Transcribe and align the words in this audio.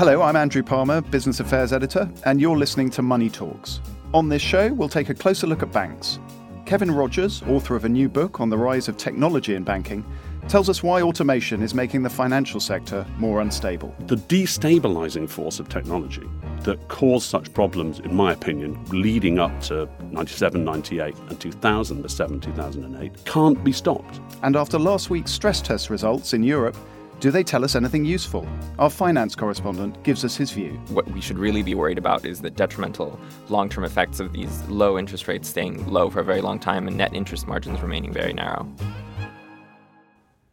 Hello, 0.00 0.22
I'm 0.22 0.34
Andrew 0.34 0.62
Palmer, 0.62 1.02
Business 1.02 1.40
Affairs 1.40 1.74
Editor, 1.74 2.10
and 2.24 2.40
you're 2.40 2.56
listening 2.56 2.88
to 2.88 3.02
Money 3.02 3.28
Talks. 3.28 3.82
On 4.14 4.30
this 4.30 4.40
show, 4.40 4.72
we'll 4.72 4.88
take 4.88 5.10
a 5.10 5.14
closer 5.14 5.46
look 5.46 5.62
at 5.62 5.72
banks. 5.72 6.18
Kevin 6.64 6.90
Rodgers, 6.90 7.42
author 7.42 7.76
of 7.76 7.84
a 7.84 7.88
new 7.90 8.08
book 8.08 8.40
on 8.40 8.48
the 8.48 8.56
rise 8.56 8.88
of 8.88 8.96
technology 8.96 9.56
in 9.56 9.62
banking, 9.62 10.02
tells 10.48 10.70
us 10.70 10.82
why 10.82 11.02
automation 11.02 11.62
is 11.62 11.74
making 11.74 12.02
the 12.02 12.08
financial 12.08 12.60
sector 12.60 13.06
more 13.18 13.42
unstable. 13.42 13.94
The 14.06 14.16
destabilizing 14.16 15.28
force 15.28 15.60
of 15.60 15.68
technology 15.68 16.26
that 16.62 16.88
caused 16.88 17.28
such 17.28 17.52
problems, 17.52 18.00
in 18.00 18.14
my 18.14 18.32
opinion, 18.32 18.82
leading 18.86 19.38
up 19.38 19.60
to 19.64 19.86
97, 20.12 20.64
98, 20.64 21.14
and 21.28 21.38
2007, 21.38 22.40
2008, 22.40 23.24
can't 23.26 23.62
be 23.62 23.72
stopped. 23.72 24.18
And 24.42 24.56
after 24.56 24.78
last 24.78 25.10
week's 25.10 25.30
stress 25.30 25.60
test 25.60 25.90
results 25.90 26.32
in 26.32 26.42
Europe, 26.42 26.76
do 27.20 27.30
they 27.30 27.44
tell 27.44 27.64
us 27.64 27.76
anything 27.76 28.06
useful? 28.06 28.48
Our 28.78 28.88
finance 28.88 29.34
correspondent 29.34 30.02
gives 30.02 30.24
us 30.24 30.36
his 30.36 30.50
view. 30.50 30.70
What 30.88 31.06
we 31.10 31.20
should 31.20 31.38
really 31.38 31.62
be 31.62 31.74
worried 31.74 31.98
about 31.98 32.24
is 32.24 32.40
the 32.40 32.48
detrimental 32.48 33.20
long 33.50 33.68
term 33.68 33.84
effects 33.84 34.20
of 34.20 34.32
these 34.32 34.66
low 34.68 34.98
interest 34.98 35.28
rates 35.28 35.48
staying 35.48 35.86
low 35.86 36.08
for 36.08 36.20
a 36.20 36.24
very 36.24 36.40
long 36.40 36.58
time 36.58 36.88
and 36.88 36.96
net 36.96 37.14
interest 37.14 37.46
margins 37.46 37.82
remaining 37.82 38.10
very 38.12 38.32
narrow. 38.32 38.66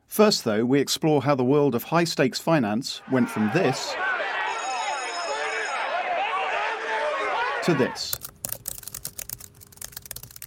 First, 0.08 0.44
though, 0.44 0.66
we 0.66 0.82
explore 0.82 1.24
how 1.24 1.36
the 1.36 1.44
world 1.44 1.74
of 1.74 1.84
high 1.84 2.04
stakes 2.04 2.40
finance 2.40 3.02
went 3.12 3.30
from 3.30 3.50
this 3.54 3.96
to 7.64 7.74
this. 7.74 8.20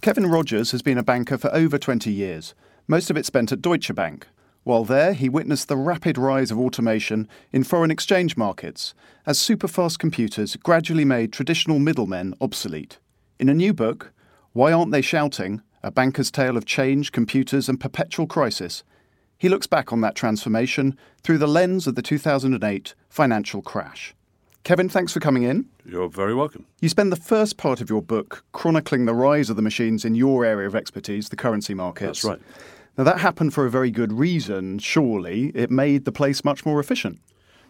Kevin 0.01 0.27
Rodgers 0.27 0.71
has 0.71 0.81
been 0.81 0.97
a 0.97 1.03
banker 1.03 1.37
for 1.37 1.53
over 1.53 1.77
20 1.77 2.11
years, 2.11 2.53
most 2.87 3.09
of 3.09 3.17
it 3.17 3.25
spent 3.25 3.51
at 3.51 3.61
Deutsche 3.61 3.93
Bank, 3.95 4.27
while 4.63 4.83
there, 4.83 5.13
he 5.13 5.27
witnessed 5.27 5.67
the 5.67 5.77
rapid 5.77 6.17
rise 6.17 6.51
of 6.51 6.59
automation 6.59 7.27
in 7.51 7.63
foreign 7.63 7.91
exchange 7.91 8.37
markets 8.37 8.93
as 9.25 9.39
superfast 9.39 9.97
computers 9.97 10.55
gradually 10.57 11.05
made 11.05 11.33
traditional 11.33 11.79
middlemen 11.79 12.35
obsolete. 12.39 12.99
In 13.39 13.49
a 13.49 13.53
new 13.53 13.73
book, 13.73 14.13
Why 14.53 14.71
Aren't 14.71 14.91
They 14.91 15.01
Shouting? 15.01 15.61
A 15.83 15.91
Banker's 15.91 16.29
Tale 16.29 16.57
of 16.57 16.65
Change, 16.65 17.11
Computers, 17.11 17.67
and 17.67 17.79
Perpetual 17.79 18.27
Crisis, 18.27 18.83
he 19.41 19.49
looks 19.49 19.65
back 19.65 19.91
on 19.91 20.01
that 20.01 20.13
transformation 20.13 20.95
through 21.23 21.39
the 21.39 21.47
lens 21.47 21.87
of 21.87 21.95
the 21.95 22.03
2008 22.03 22.93
financial 23.09 23.63
crash. 23.63 24.13
Kevin, 24.63 24.87
thanks 24.87 25.11
for 25.11 25.19
coming 25.19 25.41
in. 25.41 25.67
You're 25.83 26.09
very 26.09 26.35
welcome. 26.35 26.67
You 26.79 26.89
spend 26.89 27.11
the 27.11 27.15
first 27.15 27.57
part 27.57 27.81
of 27.81 27.89
your 27.89 28.03
book 28.03 28.43
chronicling 28.51 29.05
the 29.05 29.15
rise 29.15 29.49
of 29.49 29.55
the 29.55 29.63
machines 29.63 30.05
in 30.05 30.13
your 30.13 30.45
area 30.45 30.67
of 30.67 30.75
expertise, 30.75 31.29
the 31.29 31.35
currency 31.35 31.73
markets. 31.73 32.21
That's 32.21 32.39
right. 32.39 32.41
Now, 33.01 33.05
that 33.05 33.21
happened 33.21 33.51
for 33.55 33.65
a 33.65 33.69
very 33.71 33.89
good 33.89 34.13
reason, 34.13 34.77
surely. 34.77 35.47
It 35.55 35.71
made 35.71 36.05
the 36.05 36.11
place 36.11 36.43
much 36.43 36.67
more 36.67 36.79
efficient. 36.79 37.19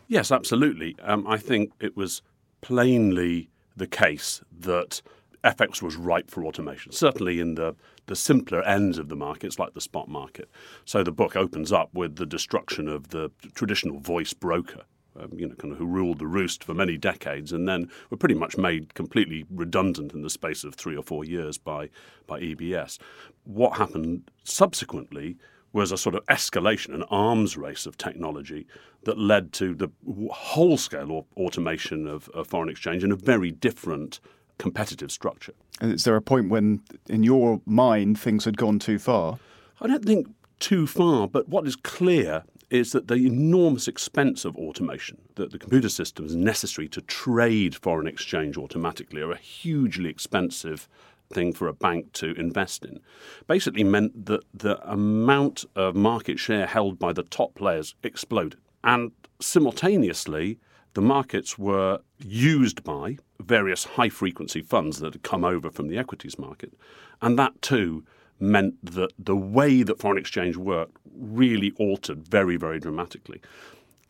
Yes, 0.09 0.29
absolutely. 0.29 0.97
Um, 1.01 1.25
I 1.25 1.37
think 1.37 1.71
it 1.79 1.95
was 1.95 2.21
plainly 2.59 3.49
the 3.73 3.87
case 3.87 4.41
that 4.59 5.01
FX 5.41 5.81
was 5.81 5.95
ripe 5.95 6.29
for 6.29 6.43
automation, 6.43 6.91
certainly 6.91 7.39
in 7.39 7.55
the, 7.55 7.77
the 8.07 8.15
simpler 8.17 8.61
ends 8.63 8.97
of 8.97 9.07
the 9.07 9.15
markets, 9.15 9.57
like 9.57 9.73
the 9.73 9.79
spot 9.79 10.09
market. 10.09 10.49
So 10.83 11.01
the 11.01 11.13
book 11.13 11.37
opens 11.37 11.71
up 11.71 11.93
with 11.93 12.17
the 12.17 12.25
destruction 12.25 12.89
of 12.89 13.11
the 13.11 13.31
traditional 13.55 14.01
voice 14.01 14.33
broker 14.33 14.83
um, 15.19 15.31
you 15.35 15.47
know, 15.47 15.55
kind 15.55 15.73
of 15.73 15.79
who 15.79 15.85
ruled 15.85 16.19
the 16.19 16.27
roost 16.27 16.63
for 16.63 16.73
many 16.73 16.97
decades, 16.97 17.51
and 17.51 17.67
then 17.67 17.89
were 18.09 18.17
pretty 18.17 18.35
much 18.35 18.57
made 18.57 18.93
completely 18.93 19.45
redundant 19.49 20.13
in 20.13 20.21
the 20.21 20.29
space 20.29 20.63
of 20.63 20.75
three 20.75 20.95
or 20.95 21.03
four 21.03 21.25
years 21.25 21.57
by 21.57 21.89
by 22.27 22.39
EBS. 22.39 22.97
What 23.43 23.77
happened 23.77 24.29
subsequently 24.43 25.37
was 25.73 25.91
a 25.91 25.97
sort 25.97 26.15
of 26.15 26.25
escalation, 26.25 26.93
an 26.93 27.03
arms 27.03 27.57
race 27.57 27.85
of 27.85 27.97
technology 27.97 28.67
that 29.03 29.17
led 29.17 29.53
to 29.53 29.73
the 29.73 29.89
whole 30.29 30.77
scale 30.77 31.25
automation 31.37 32.07
of, 32.07 32.27
of 32.29 32.47
foreign 32.47 32.69
exchange 32.69 33.03
in 33.03 33.11
a 33.11 33.15
very 33.15 33.51
different 33.51 34.19
competitive 34.57 35.11
structure. 35.11 35.53
Is 35.81 36.03
there 36.03 36.15
a 36.15 36.21
point 36.21 36.49
when, 36.49 36.81
in 37.07 37.23
your 37.23 37.61
mind, 37.65 38.19
things 38.19 38.45
had 38.45 38.57
gone 38.57 38.79
too 38.79 38.99
far? 38.99 39.39
I 39.79 39.87
don't 39.87 40.05
think 40.05 40.27
too 40.59 40.85
far, 40.85 41.27
but 41.27 41.49
what 41.49 41.65
is 41.65 41.75
clear 41.75 42.43
is 42.71 42.93
that 42.93 43.09
the 43.09 43.15
enormous 43.15 43.87
expense 43.87 44.45
of 44.45 44.55
automation, 44.55 45.21
that 45.35 45.51
the 45.51 45.59
computer 45.59 45.89
systems 45.89 46.35
necessary 46.35 46.87
to 46.87 47.01
trade 47.01 47.75
foreign 47.75 48.07
exchange 48.07 48.57
automatically 48.57 49.21
are 49.21 49.31
a 49.31 49.37
hugely 49.37 50.09
expensive 50.09 50.87
thing 51.33 51.53
for 51.53 51.67
a 51.67 51.73
bank 51.73 52.11
to 52.13 52.31
invest 52.39 52.85
in, 52.85 52.99
basically 53.45 53.83
meant 53.83 54.25
that 54.25 54.43
the 54.53 54.79
amount 54.89 55.65
of 55.75 55.95
market 55.95 56.39
share 56.39 56.65
held 56.65 56.97
by 56.97 57.11
the 57.13 57.23
top 57.23 57.53
players 57.55 57.93
exploded. 58.03 58.59
And 58.83 59.11
simultaneously, 59.39 60.57
the 60.93 61.01
markets 61.01 61.57
were 61.57 61.99
used 62.19 62.83
by 62.83 63.17
various 63.39 63.83
high 63.83 64.09
frequency 64.09 64.61
funds 64.61 64.99
that 64.99 65.13
had 65.13 65.23
come 65.23 65.43
over 65.43 65.69
from 65.69 65.87
the 65.87 65.97
equities 65.97 66.39
market. 66.39 66.73
And 67.21 67.37
that 67.37 67.61
too 67.61 68.03
meant 68.41 68.75
that 68.83 69.11
the 69.19 69.35
way 69.35 69.83
that 69.83 69.99
foreign 69.99 70.17
exchange 70.17 70.57
worked 70.57 70.97
really 71.15 71.71
altered 71.77 72.27
very, 72.27 72.57
very 72.57 72.79
dramatically. 72.79 73.41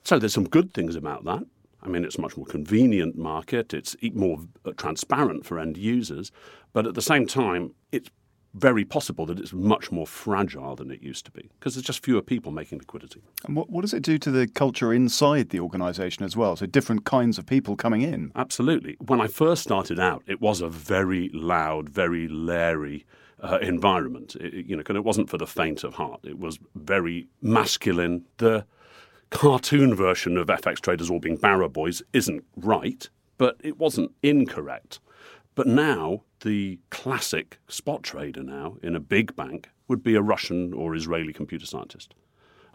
So 0.04 0.18
there's 0.18 0.34
some 0.34 0.48
good 0.48 0.74
things 0.74 0.96
about 0.96 1.26
that. 1.26 1.44
I 1.84 1.88
mean, 1.88 2.06
it's 2.06 2.18
a 2.18 2.22
much 2.22 2.38
more 2.38 2.46
convenient 2.46 3.18
market, 3.18 3.74
it's 3.74 3.96
more 4.14 4.40
uh, 4.66 4.72
transparent 4.78 5.46
for 5.46 5.60
end 5.60 5.78
users, 5.78 6.32
but 6.74 6.86
at 6.86 6.94
the 6.94 7.02
same 7.02 7.26
time, 7.26 7.74
it's 7.92 8.10
very 8.54 8.84
possible 8.84 9.26
that 9.26 9.40
it's 9.40 9.54
much 9.54 9.92
more 9.92 10.06
fragile 10.06 10.76
than 10.76 10.92
it 10.92 11.02
used 11.02 11.26
to 11.26 11.32
be 11.32 11.50
because 11.58 11.76
there's 11.76 11.86
just 11.86 12.04
fewer 12.04 12.22
people 12.22 12.52
making 12.52 12.80
liquidity. 12.80 13.22
And 13.46 13.56
what, 13.56 13.70
what 13.70 13.82
does 13.82 13.94
it 13.94 14.04
do 14.04 14.18
to 14.20 14.32
the 14.32 14.48
culture 14.48 14.94
inside 14.94 15.50
the 15.50 15.60
organisation 15.60 16.26
as 16.26 16.36
well? 16.36 16.56
So, 16.56 16.66
different 16.66 17.06
kinds 17.06 17.38
of 17.38 17.46
people 17.46 17.76
coming 17.76 18.02
in? 18.02 18.32
Absolutely. 18.36 18.98
When 19.00 19.22
I 19.22 19.28
first 19.28 19.64
started 19.64 20.00
out, 20.00 20.24
it 20.28 20.42
was 20.42 20.62
a 20.62 20.68
very 20.68 21.30
loud, 21.34 21.90
very 21.90 22.28
leery 22.28 23.06
uh, 23.42 23.60
environment. 23.62 24.36
It, 24.40 24.66
you 24.68 24.76
know, 24.76 24.84
and 24.88 24.98
it 24.98 25.04
wasn't 25.04 25.30
for 25.30 25.38
the 25.38 25.48
faint 25.48 25.84
of 25.84 25.96
heart. 25.96 26.22
It 26.24 26.40
was 26.40 26.60
very 26.76 27.28
masculine. 27.42 28.26
The 28.38 28.66
cartoon 29.30 29.96
version 29.96 30.38
of 30.38 30.48
FX 30.48 30.80
traders 30.80 31.10
all 31.10 31.20
being 31.20 31.38
barrow 31.38 31.70
boys 31.70 32.02
isn't 32.14 32.44
right, 32.56 33.10
but 33.38 33.58
it 33.64 33.78
wasn't 33.78 34.12
incorrect. 34.22 35.00
But 35.56 35.68
now 35.68 36.24
the 36.42 36.80
classic 36.90 37.60
spot 37.68 38.04
trader 38.04 38.44
now 38.44 38.78
in 38.82 38.96
a 38.96 39.00
big 39.00 39.36
bank 39.36 39.70
would 39.88 40.04
be 40.04 40.16
a 40.16 40.22
Russian 40.22 40.74
or 40.74 40.96
Israeli 40.96 41.34
computer 41.34 41.66
scientist. 41.66 42.14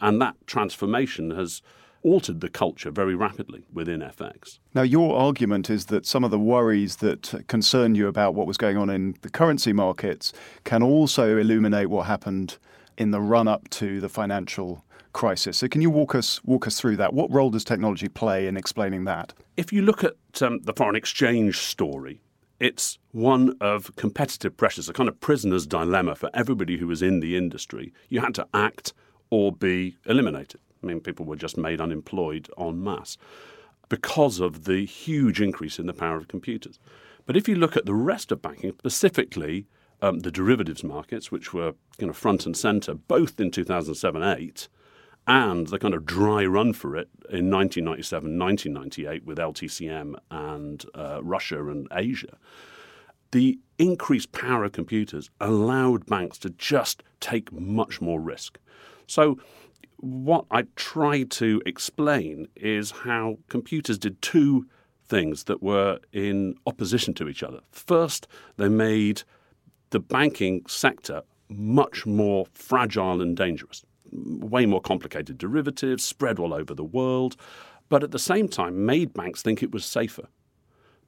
And 0.00 0.21
that 0.21 0.34
transformation 0.47 1.31
has 1.31 1.62
altered 2.06 2.41
the 2.41 2.49
culture 2.49 2.91
very 2.91 3.15
rapidly 3.15 3.67
within 3.72 4.00
FX. 4.00 4.61
Now, 4.75 4.83
your 4.83 5.17
argument 5.17 5.69
is 5.69 5.87
that 5.87 6.06
some 6.06 6.22
of 6.22 6.31
the 6.31 6.39
worries 6.39 6.97
that 6.97 7.44
concern 7.49 7.97
you 7.97 8.06
about 8.06 8.34
what 8.34 8.47
was 8.47 8.56
going 8.56 8.77
on 8.77 8.89
in 8.89 9.17
the 9.22 9.28
currency 9.28 9.72
markets 9.72 10.33
can 10.65 10.83
also 10.83 11.37
illuminate 11.37 11.91
what 11.91 12.06
happened 12.06 12.59
in 12.97 13.11
the 13.11 13.21
run 13.21 13.49
up 13.49 13.69
to 13.71 14.00
the 14.00 14.09
financial 14.09 14.84
crisis. 15.12 15.56
So, 15.59 15.69
can 15.69 15.81
you 15.81 15.91
walk 15.91 16.15
us 16.15 16.43
walk 16.45 16.66
us 16.66 16.78
through 16.78 16.97
that? 16.98 17.13
What 17.13 17.31
role 17.33 17.51
does 17.51 17.65
technology 17.65 18.09
play 18.09 18.47
in 18.47 18.57
explaining 18.57 19.04
that? 19.04 19.34
If 19.57 19.72
you 19.72 19.83
look 19.83 20.04
at 20.04 20.15
um, 20.41 20.60
the 20.63 20.72
foreign 20.72 20.95
exchange 20.95 21.59
story, 21.59 22.21
it's 22.60 22.98
one 23.13 23.57
of 23.60 23.95
competitive 23.97 24.57
pressures, 24.57 24.89
a 24.89 24.92
kind 24.92 25.09
of 25.09 25.21
prisoner's 25.21 25.66
dilemma 25.66 26.15
for 26.15 26.31
everybody 26.33 26.77
who 26.78 26.86
was 26.86 27.03
in 27.03 27.21
the 27.21 27.36
industry. 27.36 27.92
You 28.09 28.21
had 28.21 28.34
to 28.36 28.47
act 28.54 28.92
or 29.31 29.53
be 29.53 29.97
eliminated. 30.07 30.60
I 30.86 30.92
mean, 30.92 31.00
people 31.00 31.27
were 31.27 31.36
just 31.36 31.56
made 31.56 31.80
unemployed 31.80 32.48
en 32.59 32.83
masse 32.83 33.18
because 33.88 34.41
of 34.41 34.65
the 34.65 34.84
huge 34.84 35.41
increase 35.41 35.78
in 35.78 35.86
the 35.86 35.92
power 35.92 36.16
of 36.16 36.28
computers. 36.28 36.78
But 37.24 37.36
if 37.36 37.48
you 37.48 37.56
look 37.56 37.77
at 37.77 37.86
the 37.86 37.94
rest 37.94 38.30
of 38.30 38.42
banking, 38.42 38.72
specifically 38.78 39.66
um, 40.00 40.21
the 40.21 40.30
derivatives 40.30 40.84
markets, 40.84 41.33
which 41.33 41.53
were 41.53 41.74
you 41.98 42.06
know, 42.06 42.12
front 42.12 42.47
and 42.47 42.56
center 42.56 42.94
both 42.94 43.41
in 43.41 43.50
2007 43.50 44.22
8 44.22 44.68
and 45.27 45.66
the 45.66 45.78
kind 45.78 45.94
of 45.94 46.06
dry 46.06 46.44
run 46.44 46.72
for 46.72 46.97
it 46.97 47.09
in 47.30 47.50
1997 47.50 48.38
1998 48.38 49.27
with 49.27 49.38
LTCM 49.38 50.15
and 50.30 50.84
uh, 50.94 51.21
Russia 51.22 51.66
and 51.66 51.88
Asia, 51.91 52.38
the 53.33 53.59
increased 53.78 54.30
power 54.30 54.65
of 54.65 54.72
computers 54.72 55.30
allowed 55.41 56.06
banks 56.06 56.38
to 56.38 56.50
just 56.50 57.03
take 57.18 57.53
much 57.53 58.00
more 58.00 58.21
risk. 58.21 58.59
So 59.06 59.38
what 59.98 60.45
I 60.51 60.65
tried 60.77 61.31
to 61.33 61.63
explain 61.66 62.48
is 62.57 62.91
how 62.91 63.39
computers 63.48 63.98
did 63.98 64.21
two 64.22 64.66
things 65.04 65.45
that 65.45 65.63
were 65.63 65.98
in 66.13 66.57
opposition 66.66 67.15
to 67.15 67.28
each 67.28 67.43
other. 67.43 67.60
First, 67.71 68.27
they 68.57 68.69
made 68.69 69.22
the 69.91 70.01
banking 70.01 70.63
sector 70.66 71.22
much 71.48 72.07
more 72.07 72.47
fragile 72.53 73.22
and 73.22 73.37
dangerous, 73.37 73.84
way 74.13 74.66
more 74.66 74.81
complicated 74.81 75.39
derivatives 75.39 76.04
spread 76.04 76.39
all 76.39 76.53
over 76.53 76.75
the 76.75 76.84
world, 76.84 77.37
but 77.89 78.03
at 78.03 78.10
the 78.10 78.19
same 78.19 78.48
time 78.48 78.84
made 78.84 79.15
banks 79.15 79.43
think 79.43 79.63
it 79.63 79.71
was 79.71 79.84
safer 79.84 80.27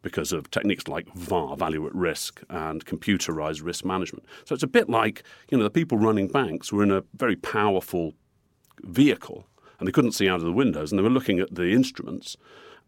because 0.00 0.32
of 0.32 0.48
techniques 0.52 0.86
like 0.86 1.12
VAR, 1.14 1.56
value 1.56 1.84
at 1.84 1.94
risk, 1.94 2.40
and 2.48 2.86
computerized 2.86 3.64
risk 3.64 3.84
management. 3.84 4.24
So 4.44 4.54
it's 4.54 4.62
a 4.62 4.68
bit 4.68 4.88
like, 4.88 5.24
you 5.50 5.58
know, 5.58 5.64
the 5.64 5.70
people 5.70 5.98
running 5.98 6.28
banks 6.28 6.72
were 6.72 6.84
in 6.84 6.92
a 6.92 7.02
very 7.16 7.34
powerful 7.34 8.14
vehicle 8.82 9.46
and 9.78 9.86
they 9.86 9.92
couldn't 9.92 10.12
see 10.12 10.28
out 10.28 10.36
of 10.36 10.44
the 10.44 10.52
windows 10.52 10.90
and 10.90 10.98
they 10.98 11.02
were 11.02 11.10
looking 11.10 11.38
at 11.38 11.54
the 11.54 11.70
instruments 11.72 12.36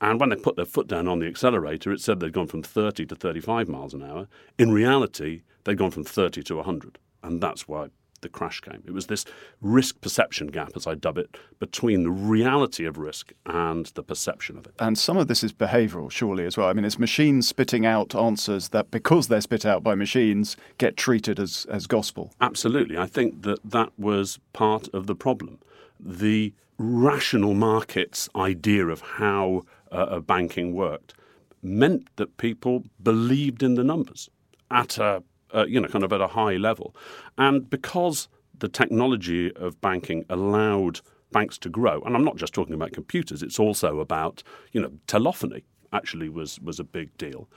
and 0.00 0.18
when 0.18 0.30
they 0.30 0.36
put 0.36 0.56
their 0.56 0.64
foot 0.64 0.88
down 0.88 1.08
on 1.08 1.18
the 1.18 1.26
accelerator, 1.26 1.92
it 1.92 2.00
said 2.00 2.20
they'd 2.20 2.32
gone 2.32 2.46
from 2.46 2.62
30 2.62 3.06
to 3.06 3.14
35 3.14 3.68
miles 3.68 3.92
an 3.92 4.02
hour. 4.02 4.28
In 4.58 4.72
reality, 4.72 5.42
they'd 5.64 5.76
gone 5.76 5.90
from 5.90 6.04
30 6.04 6.42
to 6.44 6.56
100. 6.56 6.98
And 7.22 7.42
that's 7.42 7.68
why 7.68 7.88
the 8.22 8.30
crash 8.30 8.60
came. 8.60 8.82
It 8.86 8.92
was 8.92 9.06
this 9.06 9.24
risk 9.60 10.00
perception 10.00 10.48
gap, 10.48 10.72
as 10.74 10.86
I 10.86 10.94
dub 10.94 11.18
it, 11.18 11.36
between 11.58 12.02
the 12.02 12.10
reality 12.10 12.86
of 12.86 12.96
risk 12.96 13.32
and 13.44 13.86
the 13.86 14.02
perception 14.02 14.56
of 14.56 14.66
it. 14.66 14.74
And 14.78 14.96
some 14.96 15.18
of 15.18 15.28
this 15.28 15.42
is 15.44 15.52
behavioral, 15.52 16.10
surely, 16.10 16.46
as 16.46 16.56
well. 16.56 16.68
I 16.68 16.72
mean, 16.72 16.84
it's 16.84 16.98
machines 16.98 17.48
spitting 17.48 17.84
out 17.84 18.14
answers 18.14 18.70
that, 18.70 18.90
because 18.90 19.28
they're 19.28 19.40
spit 19.40 19.66
out 19.66 19.82
by 19.82 19.94
machines, 19.94 20.56
get 20.78 20.96
treated 20.96 21.38
as, 21.38 21.66
as 21.70 21.86
gospel. 21.86 22.32
Absolutely. 22.40 22.96
I 22.96 23.06
think 23.06 23.42
that 23.42 23.58
that 23.64 23.90
was 23.98 24.38
part 24.54 24.88
of 24.94 25.06
the 25.06 25.14
problem. 25.14 25.58
The 26.02 26.54
rational 26.78 27.54
markets 27.54 28.28
idea 28.34 28.86
of 28.86 29.00
how 29.02 29.62
uh, 29.92 30.20
banking 30.20 30.74
worked 30.74 31.14
meant 31.62 32.08
that 32.16 32.36
people 32.38 32.84
believed 33.02 33.62
in 33.62 33.74
the 33.74 33.84
numbers 33.84 34.30
at 34.70 34.98
a, 34.98 35.22
uh, 35.54 35.66
you 35.66 35.80
know, 35.80 35.88
kind 35.88 36.04
of 36.04 36.12
at 36.12 36.20
a 36.20 36.26
high 36.28 36.56
level. 36.56 36.94
And 37.36 37.68
because 37.68 38.28
the 38.58 38.68
technology 38.68 39.54
of 39.56 39.80
banking 39.80 40.24
allowed 40.30 41.00
banks 41.32 41.58
to 41.58 41.68
grow, 41.68 42.00
and 42.02 42.16
I'm 42.16 42.24
not 42.24 42.36
just 42.36 42.54
talking 42.54 42.74
about 42.74 42.92
computers, 42.92 43.42
it's 43.42 43.58
also 43.58 44.00
about, 44.00 44.42
you 44.72 44.80
know, 44.80 44.92
telephony 45.06 45.64
actually 45.92 46.28
was, 46.28 46.60
was 46.60 46.80
a 46.80 46.84
big 46.84 47.16
deal. 47.18 47.48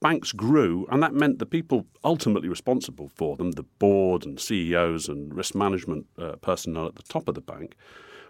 Banks 0.00 0.32
grew, 0.32 0.86
and 0.90 1.02
that 1.02 1.14
meant 1.14 1.38
the 1.38 1.46
people 1.46 1.86
ultimately 2.04 2.48
responsible 2.48 3.10
for 3.14 3.36
them, 3.36 3.52
the 3.52 3.62
board 3.62 4.26
and 4.26 4.38
CEOs 4.38 5.08
and 5.08 5.34
risk 5.34 5.54
management 5.54 6.06
uh, 6.18 6.36
personnel 6.36 6.86
at 6.86 6.96
the 6.96 7.02
top 7.02 7.28
of 7.28 7.34
the 7.34 7.40
bank, 7.40 7.74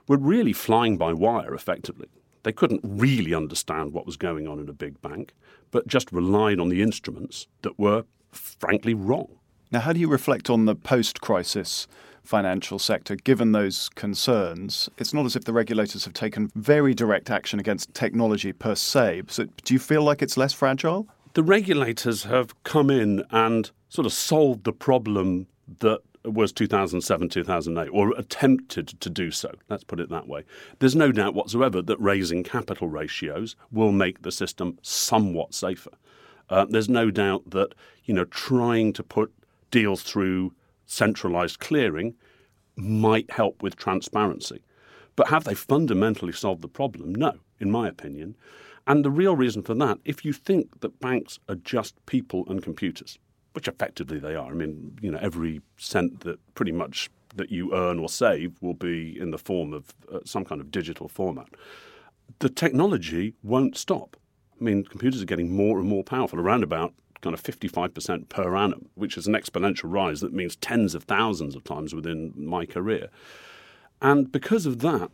were 0.06 0.18
really 0.18 0.52
flying 0.52 0.96
by 0.96 1.12
wire 1.12 1.54
effectively. 1.54 2.08
They 2.44 2.52
couldn't 2.52 2.82
really 2.84 3.34
understand 3.34 3.92
what 3.92 4.06
was 4.06 4.16
going 4.16 4.46
on 4.46 4.60
in 4.60 4.68
a 4.68 4.74
big 4.74 5.00
bank, 5.00 5.34
but 5.70 5.88
just 5.88 6.12
relied 6.12 6.60
on 6.60 6.68
the 6.68 6.82
instruments 6.82 7.48
that 7.62 7.78
were 7.78 8.04
frankly 8.30 8.94
wrong. 8.94 9.38
Now, 9.72 9.80
how 9.80 9.92
do 9.92 9.98
you 9.98 10.08
reflect 10.08 10.50
on 10.50 10.66
the 10.66 10.76
post 10.76 11.20
crisis 11.20 11.88
financial 12.22 12.78
sector 12.78 13.16
given 13.16 13.52
those 13.52 13.88
concerns? 13.90 14.88
It's 14.98 15.14
not 15.14 15.26
as 15.26 15.36
if 15.36 15.44
the 15.44 15.52
regulators 15.52 16.04
have 16.04 16.14
taken 16.14 16.50
very 16.54 16.94
direct 16.94 17.30
action 17.30 17.58
against 17.58 17.94
technology 17.94 18.52
per 18.52 18.74
se. 18.74 19.22
Do 19.64 19.74
you 19.74 19.80
feel 19.80 20.02
like 20.02 20.22
it's 20.22 20.36
less 20.36 20.52
fragile? 20.52 21.08
The 21.34 21.42
regulators 21.42 22.22
have 22.22 22.62
come 22.62 22.90
in 22.90 23.24
and 23.30 23.68
sort 23.88 24.06
of 24.06 24.12
solved 24.12 24.62
the 24.62 24.72
problem 24.72 25.48
that 25.80 26.00
was 26.24 26.52
2007, 26.52 27.28
2008, 27.28 27.88
or 27.88 28.12
attempted 28.16 28.88
to 29.00 29.10
do 29.10 29.32
so. 29.32 29.50
Let's 29.68 29.82
put 29.82 29.98
it 29.98 30.10
that 30.10 30.28
way. 30.28 30.44
There's 30.78 30.94
no 30.94 31.10
doubt 31.10 31.34
whatsoever 31.34 31.82
that 31.82 32.00
raising 32.00 32.44
capital 32.44 32.86
ratios 32.86 33.56
will 33.72 33.90
make 33.90 34.22
the 34.22 34.30
system 34.30 34.78
somewhat 34.82 35.54
safer. 35.54 35.90
Uh, 36.48 36.66
there's 36.68 36.88
no 36.88 37.10
doubt 37.10 37.50
that 37.50 37.74
you 38.04 38.14
know 38.14 38.26
trying 38.26 38.92
to 38.92 39.02
put 39.02 39.32
deals 39.72 40.02
through 40.02 40.54
centralized 40.86 41.58
clearing 41.58 42.14
might 42.76 43.28
help 43.32 43.60
with 43.60 43.74
transparency. 43.74 44.62
But 45.16 45.30
have 45.30 45.42
they 45.42 45.54
fundamentally 45.54 46.32
solved 46.32 46.62
the 46.62 46.68
problem? 46.68 47.12
No, 47.12 47.32
in 47.58 47.72
my 47.72 47.88
opinion. 47.88 48.36
And 48.86 49.04
the 49.04 49.10
real 49.10 49.34
reason 49.34 49.62
for 49.62 49.74
that, 49.74 49.98
if 50.04 50.24
you 50.24 50.32
think 50.32 50.80
that 50.80 51.00
banks 51.00 51.38
are 51.48 51.54
just 51.54 51.94
people 52.06 52.44
and 52.48 52.62
computers, 52.62 53.18
which 53.54 53.68
effectively 53.68 54.18
they 54.18 54.34
are. 54.34 54.50
I 54.50 54.54
mean, 54.54 54.98
you 55.00 55.10
know, 55.10 55.18
every 55.22 55.62
cent 55.78 56.20
that 56.20 56.38
pretty 56.54 56.72
much 56.72 57.08
that 57.36 57.50
you 57.50 57.74
earn 57.74 57.98
or 57.98 58.08
save 58.08 58.52
will 58.60 58.74
be 58.74 59.18
in 59.18 59.30
the 59.30 59.38
form 59.38 59.72
of 59.72 59.94
uh, 60.12 60.18
some 60.24 60.44
kind 60.44 60.60
of 60.60 60.70
digital 60.70 61.08
format. 61.08 61.48
The 62.40 62.48
technology 62.48 63.34
won't 63.42 63.76
stop. 63.76 64.16
I 64.60 64.64
mean, 64.64 64.84
computers 64.84 65.22
are 65.22 65.26
getting 65.26 65.56
more 65.56 65.78
and 65.78 65.88
more 65.88 66.04
powerful, 66.04 66.38
around 66.38 66.62
about 66.62 66.94
kind 67.22 67.34
of 67.34 67.42
55% 67.42 68.28
per 68.28 68.54
annum, 68.56 68.88
which 68.94 69.16
is 69.16 69.26
an 69.26 69.34
exponential 69.34 69.84
rise 69.84 70.20
that 70.20 70.32
means 70.32 70.56
tens 70.56 70.94
of 70.94 71.04
thousands 71.04 71.56
of 71.56 71.64
times 71.64 71.94
within 71.94 72.32
my 72.36 72.66
career. 72.66 73.08
And 74.02 74.30
because 74.30 74.66
of 74.66 74.80
that, 74.80 75.10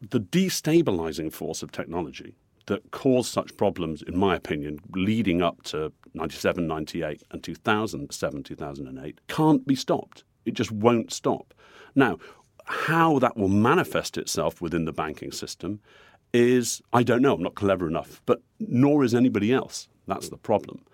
the 0.00 0.20
destabilizing 0.20 1.32
force 1.32 1.62
of 1.62 1.72
technology 1.72 2.34
that 2.66 2.90
caused 2.90 3.32
such 3.32 3.56
problems, 3.56 4.02
in 4.02 4.16
my 4.16 4.34
opinion, 4.34 4.78
leading 4.94 5.42
up 5.42 5.62
to 5.64 5.92
97, 6.14 6.66
98, 6.66 7.22
and 7.30 7.42
2007, 7.42 8.42
2008, 8.42 9.20
can't 9.28 9.66
be 9.66 9.74
stopped. 9.74 10.24
It 10.44 10.54
just 10.54 10.72
won't 10.72 11.12
stop. 11.12 11.54
Now, 11.94 12.18
how 12.66 13.18
that 13.18 13.36
will 13.36 13.48
manifest 13.48 14.16
itself 14.16 14.60
within 14.60 14.84
the 14.84 14.92
banking 14.92 15.32
system 15.32 15.80
is, 16.32 16.80
I 16.92 17.02
don't 17.02 17.22
know, 17.22 17.34
I'm 17.34 17.42
not 17.42 17.54
clever 17.54 17.86
enough, 17.86 18.22
but 18.26 18.42
nor 18.58 19.04
is 19.04 19.14
anybody 19.14 19.52
else. 19.52 19.88
That's 20.06 20.28
the 20.28 20.36
problem. 20.36 20.84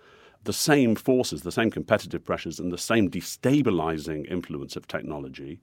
The 0.43 0.53
same 0.53 0.95
forces, 0.95 1.43
the 1.43 1.51
same 1.51 1.71
competitive 1.71 2.23
pressures, 2.23 2.59
and 2.59 2.71
the 2.71 2.77
same 2.77 3.09
destabilizing 3.09 4.29
influence 4.29 4.75
of 4.75 4.87
technology 4.87 5.59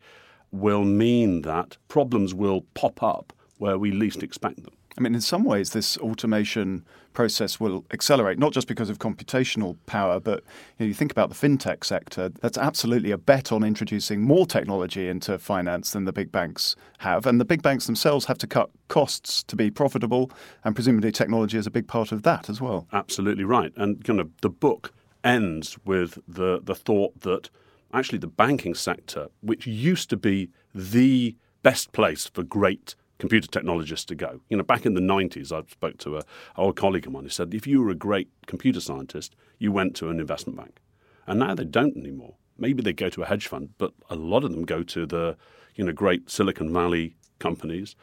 will 0.50 0.84
mean 0.84 1.42
that 1.42 1.76
problems 1.88 2.34
will 2.34 2.62
pop 2.74 3.02
up 3.02 3.32
where 3.58 3.78
we 3.78 3.90
least 3.90 4.22
expect 4.22 4.62
them. 4.62 4.74
I 4.98 5.00
mean, 5.00 5.14
in 5.14 5.20
some 5.20 5.44
ways, 5.44 5.70
this 5.70 5.96
automation 5.98 6.84
process 7.12 7.60
will 7.60 7.84
accelerate, 7.92 8.36
not 8.36 8.52
just 8.52 8.66
because 8.66 8.90
of 8.90 8.98
computational 8.98 9.76
power, 9.86 10.18
but 10.18 10.42
you, 10.76 10.84
know, 10.84 10.86
you 10.86 10.94
think 10.94 11.12
about 11.12 11.28
the 11.28 11.36
fintech 11.36 11.84
sector, 11.84 12.30
that's 12.30 12.58
absolutely 12.58 13.12
a 13.12 13.16
bet 13.16 13.52
on 13.52 13.62
introducing 13.62 14.20
more 14.20 14.44
technology 14.44 15.08
into 15.08 15.38
finance 15.38 15.92
than 15.92 16.04
the 16.04 16.12
big 16.12 16.32
banks 16.32 16.74
have. 16.98 17.26
And 17.26 17.40
the 17.40 17.44
big 17.44 17.62
banks 17.62 17.86
themselves 17.86 18.24
have 18.24 18.38
to 18.38 18.48
cut 18.48 18.70
costs 18.88 19.44
to 19.44 19.54
be 19.54 19.70
profitable, 19.70 20.32
and 20.64 20.74
presumably 20.74 21.12
technology 21.12 21.56
is 21.56 21.66
a 21.68 21.70
big 21.70 21.86
part 21.86 22.10
of 22.10 22.24
that 22.24 22.50
as 22.50 22.60
well. 22.60 22.88
Absolutely 22.92 23.44
right. 23.44 23.72
And 23.76 24.04
kind 24.04 24.18
of 24.18 24.30
the 24.42 24.50
book 24.50 24.92
ends 25.22 25.78
with 25.84 26.18
the, 26.26 26.60
the 26.60 26.74
thought 26.74 27.20
that 27.20 27.50
actually 27.94 28.18
the 28.18 28.26
banking 28.26 28.74
sector, 28.74 29.28
which 29.42 29.64
used 29.64 30.10
to 30.10 30.16
be 30.16 30.50
the 30.74 31.36
best 31.62 31.92
place 31.92 32.26
for 32.26 32.42
great 32.42 32.96
computer 33.18 33.48
technologists 33.48 34.04
to 34.06 34.14
go. 34.14 34.40
You 34.48 34.56
know, 34.56 34.62
back 34.62 34.86
in 34.86 34.94
the 34.94 35.00
90s, 35.00 35.52
I 35.52 35.66
spoke 35.70 35.98
to 35.98 36.18
a 36.18 36.22
old 36.56 36.76
colleague 36.76 37.06
of 37.06 37.12
mine 37.12 37.24
who 37.24 37.28
said 37.28 37.54
if 37.54 37.66
you 37.66 37.82
were 37.82 37.90
a 37.90 37.94
great 37.94 38.28
computer 38.46 38.80
scientist, 38.80 39.34
you 39.58 39.72
went 39.72 39.96
to 39.96 40.08
an 40.08 40.20
investment 40.20 40.56
bank. 40.56 40.80
And 41.26 41.40
now 41.40 41.54
they 41.54 41.64
don't 41.64 41.96
anymore. 41.96 42.34
Maybe 42.56 42.82
they 42.82 42.92
go 42.92 43.08
to 43.10 43.22
a 43.22 43.26
hedge 43.26 43.46
fund, 43.46 43.70
but 43.78 43.92
a 44.08 44.16
lot 44.16 44.44
of 44.44 44.50
them 44.50 44.64
go 44.64 44.82
to 44.82 45.06
the, 45.06 45.36
you 45.74 45.84
know, 45.84 45.92
great 45.92 46.30
Silicon 46.30 46.72
Valley 46.72 47.16
companies. 47.38 47.94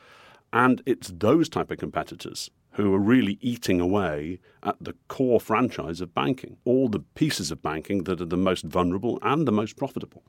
And 0.53 0.81
it's 0.85 1.11
those 1.13 1.49
type 1.49 1.71
of 1.71 1.77
competitors 1.77 2.49
who 2.71 2.93
are 2.93 2.99
really 2.99 3.37
eating 3.41 3.79
away 3.79 4.39
at 4.63 4.75
the 4.81 4.93
core 5.07 5.39
franchise 5.39 6.01
of 6.01 6.13
banking, 6.13 6.57
all 6.65 6.87
the 6.87 6.99
pieces 6.99 7.51
of 7.51 7.61
banking 7.61 8.03
that 8.03 8.21
are 8.21 8.25
the 8.25 8.37
most 8.37 8.63
vulnerable 8.63 9.17
and 9.21 9.47
the 9.47 9.51
most 9.51 9.77
profitable. 9.77 10.23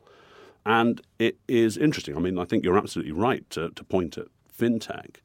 And 0.65 1.01
it 1.19 1.39
is 1.49 1.77
interesting. 1.77 2.17
I 2.17 2.21
mean, 2.21 2.39
I 2.39 2.45
think 2.45 2.65
you're 2.65 2.79
absolutely 2.79 3.13
right 3.13 3.49
to, 3.51 3.71
to 3.71 3.85
point 3.85 4.17
at 4.19 4.27
fintech, 4.57 5.17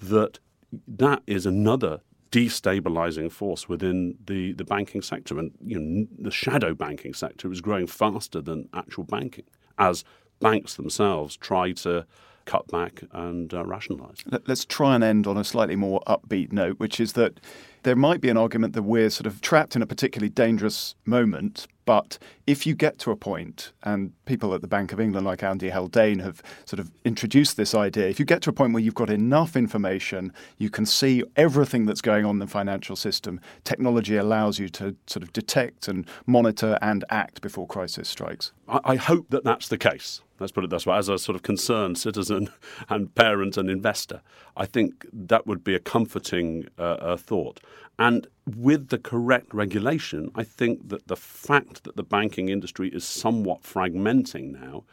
that 0.00 0.38
that 0.86 1.22
is 1.26 1.46
another 1.46 2.00
destabilizing 2.30 3.30
force 3.30 3.68
within 3.68 4.16
the, 4.26 4.52
the 4.52 4.64
banking 4.64 5.00
sector. 5.00 5.38
And 5.38 5.52
you 5.64 5.78
know, 5.78 6.06
the 6.18 6.30
shadow 6.30 6.74
banking 6.74 7.14
sector 7.14 7.50
is 7.50 7.60
growing 7.60 7.86
faster 7.86 8.40
than 8.40 8.68
actual 8.74 9.04
banking 9.04 9.44
as 9.78 10.04
banks 10.40 10.74
themselves 10.74 11.36
try 11.36 11.72
to 11.72 12.06
cut 12.44 12.66
back 12.68 13.02
and 13.12 13.52
uh, 13.52 13.64
rationalize. 13.64 14.22
Let's 14.46 14.64
try 14.64 14.94
and 14.94 15.04
end 15.04 15.26
on 15.26 15.36
a 15.36 15.44
slightly 15.44 15.76
more 15.76 16.00
upbeat 16.06 16.52
note, 16.52 16.78
which 16.78 17.00
is 17.00 17.14
that 17.14 17.40
there 17.82 17.96
might 17.96 18.20
be 18.20 18.28
an 18.28 18.36
argument 18.36 18.74
that 18.74 18.82
we're 18.82 19.10
sort 19.10 19.26
of 19.26 19.40
trapped 19.40 19.76
in 19.76 19.82
a 19.82 19.86
particularly 19.86 20.30
dangerous 20.30 20.94
moment. 21.04 21.66
But 21.86 22.18
if 22.48 22.66
you 22.66 22.74
get 22.74 22.98
to 23.00 23.12
a 23.12 23.16
point, 23.16 23.72
and 23.84 24.12
people 24.24 24.52
at 24.54 24.60
the 24.60 24.66
Bank 24.66 24.92
of 24.92 24.98
England, 24.98 25.24
like 25.24 25.44
Andy 25.44 25.70
Haldane, 25.70 26.18
have 26.18 26.42
sort 26.64 26.80
of 26.80 26.90
introduced 27.04 27.56
this 27.56 27.76
idea, 27.76 28.08
if 28.08 28.18
you 28.18 28.26
get 28.26 28.42
to 28.42 28.50
a 28.50 28.52
point 28.52 28.72
where 28.72 28.82
you've 28.82 28.96
got 28.96 29.08
enough 29.08 29.56
information, 29.56 30.32
you 30.58 30.68
can 30.68 30.84
see 30.84 31.22
everything 31.36 31.86
that's 31.86 32.00
going 32.00 32.24
on 32.24 32.36
in 32.36 32.38
the 32.40 32.48
financial 32.48 32.96
system, 32.96 33.40
technology 33.62 34.16
allows 34.16 34.58
you 34.58 34.68
to 34.70 34.96
sort 35.06 35.22
of 35.22 35.32
detect 35.32 35.86
and 35.86 36.08
monitor 36.26 36.76
and 36.82 37.04
act 37.08 37.40
before 37.40 37.68
crisis 37.68 38.08
strikes. 38.08 38.52
I, 38.68 38.80
I 38.84 38.96
hope 38.96 39.30
that 39.30 39.44
that's 39.44 39.68
the 39.68 39.78
case. 39.78 40.22
Let's 40.38 40.52
put 40.52 40.64
it 40.64 40.70
this 40.70 40.86
way. 40.86 40.96
As 40.96 41.08
a 41.08 41.18
sort 41.18 41.36
of 41.36 41.42
concerned 41.42 41.98
citizen 41.98 42.50
and 42.88 43.14
parent 43.14 43.56
and 43.56 43.70
investor, 43.70 44.22
I 44.56 44.66
think 44.66 45.06
that 45.12 45.46
would 45.46 45.64
be 45.64 45.74
a 45.74 45.80
comforting 45.80 46.68
uh, 46.78 46.82
uh, 46.82 47.16
thought. 47.16 47.60
And 47.98 48.26
with 48.56 48.88
the 48.88 48.98
correct 48.98 49.54
regulation, 49.54 50.30
I 50.34 50.42
think 50.42 50.88
that 50.88 51.08
the 51.08 51.16
fact 51.16 51.84
that 51.84 51.96
the 51.96 52.02
banking 52.02 52.48
industry 52.48 52.88
is 52.88 53.04
somewhat 53.04 53.62
fragmenting 53.62 54.52
now 54.52 54.84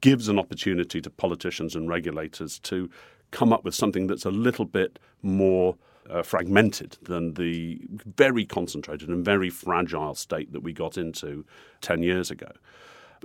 gives 0.00 0.28
an 0.28 0.38
opportunity 0.38 1.00
to 1.00 1.10
politicians 1.10 1.74
and 1.74 1.88
regulators 1.88 2.58
to 2.60 2.88
come 3.30 3.52
up 3.52 3.64
with 3.64 3.74
something 3.74 4.06
that's 4.06 4.24
a 4.24 4.30
little 4.30 4.64
bit 4.64 4.98
more 5.22 5.76
uh, 6.10 6.22
fragmented 6.22 6.96
than 7.02 7.34
the 7.34 7.80
very 8.16 8.44
concentrated 8.44 9.08
and 9.08 9.24
very 9.24 9.50
fragile 9.50 10.14
state 10.14 10.52
that 10.52 10.62
we 10.62 10.72
got 10.72 10.98
into 10.98 11.44
10 11.80 12.02
years 12.02 12.30
ago. 12.30 12.50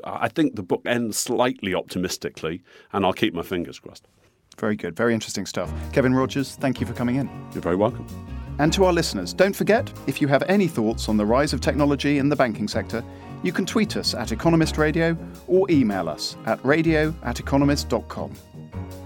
I 0.04 0.30
think 0.30 0.56
the 0.56 0.64
book 0.64 0.84
ends 0.86 1.18
slightly 1.18 1.74
optimistically, 1.74 2.62
and 2.94 3.04
I'll 3.04 3.14
keep 3.14 3.34
my 3.34 3.42
fingers 3.42 3.80
crossed. 3.80 4.08
Very 4.58 4.76
good. 4.76 4.96
Very 4.96 5.14
interesting 5.14 5.46
stuff. 5.46 5.72
Kevin 5.92 6.14
Rodgers, 6.14 6.56
thank 6.56 6.80
you 6.80 6.88
for 6.88 6.94
coming 6.94 7.16
in. 7.16 7.30
You're 7.54 7.62
very 7.62 7.76
welcome. 7.76 8.06
And 8.60 8.74
to 8.74 8.86
our 8.86 8.94
listeners, 8.94 9.34
don't 9.34 9.56
forget 9.56 9.92
if 10.08 10.22
you 10.22 10.28
have 10.28 10.44
any 10.48 10.68
thoughts 10.68 11.10
on 11.10 11.18
the 11.18 11.26
rise 11.26 11.54
of 11.54 11.62
technology 11.62 12.18
in 12.18 12.28
the 12.30 12.36
banking 12.36 12.68
sector, 12.68 13.04
you 13.44 13.52
can 13.52 13.66
tweet 13.66 13.96
us 13.98 14.16
at 14.16 14.32
Economist 14.32 14.78
Radio 14.78 15.16
or 15.48 15.70
email 15.70 16.10
us 16.10 16.36
at 16.46 16.64
radio 16.66 17.14
at 17.24 17.40
economist.com. 17.40 18.34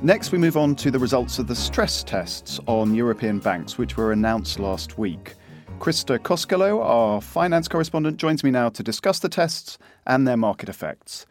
Next, 0.02 0.32
we 0.32 0.38
move 0.38 0.58
on 0.58 0.76
to 0.78 0.90
the 0.90 1.00
results 1.00 1.38
of 1.38 1.48
the 1.48 1.56
stress 1.56 2.04
tests 2.04 2.60
on 2.66 2.96
European 2.96 3.40
banks, 3.40 3.78
which 3.78 3.98
were 3.98 4.14
announced 4.14 4.58
last 4.58 4.98
week. 4.98 5.36
Krista 5.80 6.18
Koskelo, 6.18 6.84
our 6.84 7.20
finance 7.20 7.68
correspondent, 7.68 8.18
joins 8.18 8.44
me 8.44 8.52
now 8.52 8.70
to 8.70 8.84
discuss 8.84 9.20
the 9.20 9.30
tests 9.30 9.78
and 10.08 10.28
their 10.28 10.38
market 10.38 10.70
effects. 10.70 11.26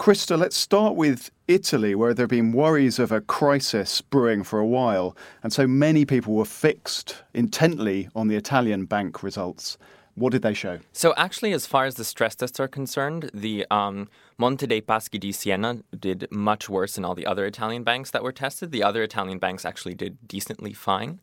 Christa, 0.00 0.38
let's 0.38 0.56
start 0.56 0.96
with 0.96 1.30
Italy, 1.46 1.94
where 1.94 2.14
there 2.14 2.22
have 2.22 2.30
been 2.30 2.52
worries 2.52 2.98
of 2.98 3.12
a 3.12 3.20
crisis 3.20 4.00
brewing 4.00 4.42
for 4.42 4.58
a 4.58 4.66
while, 4.66 5.14
and 5.42 5.52
so 5.52 5.66
many 5.66 6.06
people 6.06 6.32
were 6.32 6.46
fixed 6.46 7.22
intently 7.34 8.08
on 8.16 8.28
the 8.28 8.34
Italian 8.34 8.86
bank 8.86 9.22
results. 9.22 9.76
What 10.14 10.32
did 10.32 10.40
they 10.40 10.54
show? 10.54 10.78
So, 10.94 11.12
actually, 11.18 11.52
as 11.52 11.66
far 11.66 11.84
as 11.84 11.96
the 11.96 12.04
stress 12.04 12.34
tests 12.34 12.58
are 12.58 12.66
concerned, 12.66 13.30
the 13.34 13.66
um, 13.70 14.08
Monte 14.38 14.66
dei 14.66 14.80
Paschi 14.80 15.20
di 15.20 15.32
Siena 15.32 15.80
did 15.94 16.26
much 16.30 16.70
worse 16.70 16.94
than 16.94 17.04
all 17.04 17.14
the 17.14 17.26
other 17.26 17.44
Italian 17.44 17.84
banks 17.84 18.10
that 18.12 18.22
were 18.22 18.32
tested. 18.32 18.72
The 18.72 18.82
other 18.82 19.02
Italian 19.02 19.38
banks 19.38 19.66
actually 19.66 19.94
did 19.94 20.16
decently 20.26 20.72
fine. 20.72 21.20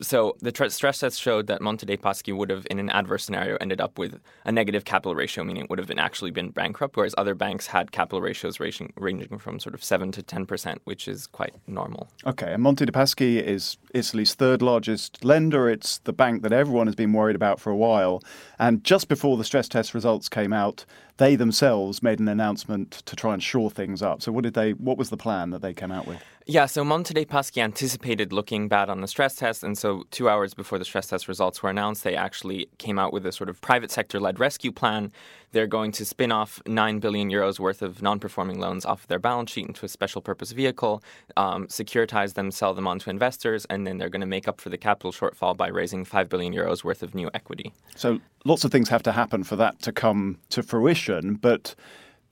So 0.00 0.36
the 0.40 0.52
tr- 0.52 0.68
stress 0.68 1.00
test 1.00 1.20
showed 1.20 1.48
that 1.48 1.60
Monte 1.60 1.84
dei 1.84 1.96
Paschi 1.96 2.36
would 2.36 2.50
have, 2.50 2.66
in 2.70 2.78
an 2.78 2.88
adverse 2.90 3.24
scenario, 3.24 3.56
ended 3.60 3.80
up 3.80 3.98
with 3.98 4.20
a 4.44 4.52
negative 4.52 4.84
capital 4.84 5.14
ratio, 5.14 5.42
meaning 5.42 5.64
it 5.64 5.70
would 5.70 5.78
have 5.78 5.88
been 5.88 5.98
actually 5.98 6.30
been 6.30 6.50
bankrupt, 6.50 6.96
whereas 6.96 7.14
other 7.18 7.34
banks 7.34 7.66
had 7.66 7.90
capital 7.90 8.20
ratios 8.20 8.60
ranging, 8.60 8.92
ranging 8.96 9.38
from 9.38 9.58
sort 9.58 9.74
of 9.74 9.82
7 9.82 10.12
to 10.12 10.22
10%, 10.22 10.78
which 10.84 11.08
is 11.08 11.26
quite 11.26 11.54
normal. 11.66 12.08
Okay, 12.26 12.52
and 12.52 12.62
Monte 12.62 12.86
dei 12.86 12.92
Paschi 12.92 13.42
is 13.42 13.76
Italy's 13.92 14.34
third 14.34 14.62
largest 14.62 15.24
lender. 15.24 15.68
It's 15.68 15.98
the 15.98 16.12
bank 16.12 16.42
that 16.42 16.52
everyone 16.52 16.86
has 16.86 16.94
been 16.94 17.12
worried 17.12 17.36
about 17.36 17.58
for 17.58 17.70
a 17.70 17.76
while. 17.76 18.22
And 18.58 18.84
just 18.84 19.08
before 19.08 19.36
the 19.36 19.44
stress 19.44 19.68
test 19.68 19.94
results 19.94 20.28
came 20.28 20.52
out, 20.52 20.84
they 21.18 21.36
themselves 21.36 22.02
made 22.02 22.20
an 22.20 22.28
announcement 22.28 22.90
to 22.90 23.14
try 23.14 23.34
and 23.34 23.42
shore 23.42 23.70
things 23.70 24.02
up. 24.02 24.22
So 24.22 24.32
what 24.32 24.44
did 24.44 24.54
they 24.54 24.72
what 24.72 24.96
was 24.96 25.10
the 25.10 25.16
plan 25.16 25.50
that 25.50 25.60
they 25.60 25.74
came 25.74 25.92
out 25.92 26.06
with? 26.06 26.22
Yeah, 26.46 26.64
so 26.64 26.82
Monte 26.82 27.12
dei 27.12 27.26
Paschi 27.26 27.60
anticipated 27.60 28.32
looking 28.32 28.68
bad 28.68 28.88
on 28.88 29.02
the 29.02 29.08
stress 29.08 29.34
test, 29.34 29.62
and 29.62 29.76
so 29.76 30.04
two 30.10 30.30
hours 30.30 30.54
before 30.54 30.78
the 30.78 30.84
stress 30.84 31.08
test 31.08 31.28
results 31.28 31.62
were 31.62 31.68
announced, 31.68 32.04
they 32.04 32.16
actually 32.16 32.68
came 32.78 32.98
out 32.98 33.12
with 33.12 33.26
a 33.26 33.32
sort 33.32 33.50
of 33.50 33.60
private 33.60 33.90
sector 33.90 34.18
led 34.18 34.40
rescue 34.40 34.72
plan. 34.72 35.12
They're 35.52 35.66
going 35.66 35.92
to 35.92 36.04
spin 36.04 36.30
off 36.32 36.60
9 36.66 36.98
billion 36.98 37.30
euros 37.30 37.58
worth 37.58 37.82
of 37.82 38.02
non 38.02 38.20
performing 38.20 38.58
loans 38.60 38.84
off 38.84 39.06
their 39.06 39.18
balance 39.18 39.50
sheet 39.50 39.66
into 39.66 39.86
a 39.86 39.88
special 39.88 40.20
purpose 40.20 40.52
vehicle, 40.52 41.02
um, 41.36 41.66
securitize 41.68 42.34
them, 42.34 42.50
sell 42.50 42.74
them 42.74 42.86
on 42.86 42.98
to 43.00 43.10
investors, 43.10 43.64
and 43.70 43.86
then 43.86 43.98
they're 43.98 44.08
going 44.08 44.20
to 44.20 44.26
make 44.26 44.48
up 44.48 44.60
for 44.60 44.68
the 44.68 44.78
capital 44.78 45.12
shortfall 45.12 45.56
by 45.56 45.68
raising 45.68 46.04
5 46.04 46.28
billion 46.28 46.52
euros 46.52 46.84
worth 46.84 47.02
of 47.02 47.14
new 47.14 47.30
equity. 47.34 47.72
So 47.96 48.20
lots 48.44 48.64
of 48.64 48.72
things 48.72 48.88
have 48.88 49.02
to 49.04 49.12
happen 49.12 49.44
for 49.44 49.56
that 49.56 49.80
to 49.82 49.92
come 49.92 50.38
to 50.50 50.62
fruition, 50.62 51.34
but 51.34 51.74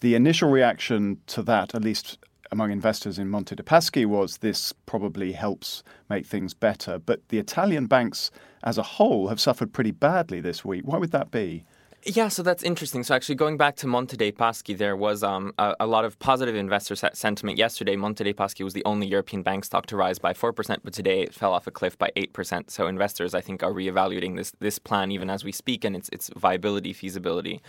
the 0.01 0.15
initial 0.15 0.51
reaction 0.51 1.19
to 1.29 1.43
that, 1.43 1.75
at 1.75 1.83
least 1.83 2.19
among 2.53 2.71
investors 2.71 3.19
in 3.19 3.29
Monte 3.29 3.57
dei 3.57 3.63
Paschi 3.63 4.07
was 4.07 4.39
this 4.39 4.73
probably 4.85 5.33
helps 5.33 5.83
make 6.09 6.27
things 6.27 6.55
better. 6.55 6.99
But 6.99 7.29
the 7.29 7.39
Italian 7.39 7.87
banks 7.87 8.31
as 8.63 8.79
a 8.79 8.83
whole 8.83 9.29
have 9.29 9.41
suffered 9.41 9.73
pretty 9.73 9.91
badly 9.91 10.41
this 10.41 10.65
week. 10.65 10.83
Why 10.85 10.99
would 10.99 11.13
that 11.13 11.31
be? 11.31 11.65
Yeah, 12.09 12.29
so 12.29 12.45
that's 12.45 12.63
interesting. 12.63 13.03
So 13.03 13.17
actually, 13.17 13.35
going 13.35 13.57
back 13.57 13.75
to 13.77 13.89
Monte 13.89 14.17
dei 14.17 14.31
Paschi, 14.31 14.79
there 14.79 14.95
was 14.95 15.25
um, 15.25 15.53
a, 15.59 15.75
a, 15.81 15.87
lot 15.89 16.05
of 16.05 16.17
positive 16.21 16.55
investor 16.55 16.95
sentiment 16.95 17.59
yesterday. 17.59 17.97
Monte 17.97 18.23
dei 18.23 18.33
Paschi 18.33 18.63
was 18.63 18.75
the 18.75 18.85
only 18.85 19.09
European 19.09 19.43
bank 19.43 19.65
stock 19.65 19.87
to 19.87 19.97
rise 19.97 20.21
by 20.21 20.33
four 20.33 20.53
percent, 20.53 20.83
but 20.85 20.93
today 20.93 21.23
it 21.23 21.35
fell 21.35 21.53
off 21.53 21.67
a 21.67 21.73
cliff 21.73 21.99
by 21.99 22.11
eight 22.15 22.33
percent. 22.33 22.71
So 22.71 22.87
investors, 22.87 23.35
I 23.35 23.41
think, 23.41 23.65
are 23.65 23.73
reevaluating 23.73 24.37
this 24.37 24.53
this 24.61 24.79
plan 24.79 25.11
even 25.11 25.29
as 25.29 25.43
we 25.43 25.51
speak 25.51 25.85
and 25.85 25.97
its 25.97 26.09
its 26.11 26.31
viability, 26.37 26.93
feasibility. 26.93 27.61